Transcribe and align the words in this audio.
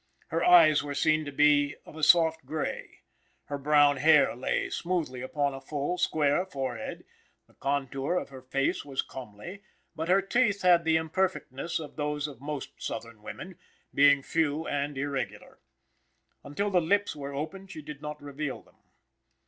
Her 0.29 0.43
eyes 0.43 0.81
were 0.81 0.95
seen 0.95 1.25
to 1.25 1.31
be 1.31 1.75
of 1.85 1.95
a 1.95 2.01
soft 2.01 2.43
gray; 2.43 3.01
her 3.43 3.59
brown 3.59 3.97
hair 3.97 4.35
lay 4.35 4.67
smoothly 4.71 5.21
upon 5.21 5.53
a 5.53 5.61
full, 5.61 5.99
square 5.99 6.43
forehead; 6.43 7.05
the 7.45 7.53
contour 7.53 8.15
of 8.15 8.29
her 8.29 8.41
face 8.41 8.83
was 8.83 9.03
comely, 9.03 9.61
but 9.95 10.09
her 10.09 10.19
teeth 10.23 10.63
had 10.63 10.85
the 10.85 10.97
imperfectness 10.97 11.77
of 11.77 11.97
those 11.97 12.27
of 12.27 12.41
most 12.41 12.81
southern 12.81 13.21
women, 13.21 13.59
being 13.93 14.23
few 14.23 14.65
and 14.67 14.97
irregular. 14.97 15.59
Until 16.43 16.71
the 16.71 16.81
lips 16.81 17.15
were 17.15 17.35
opened 17.35 17.69
she 17.69 17.83
did 17.83 18.01
not 18.01 18.19
reveal 18.23 18.63
them. 18.63 18.77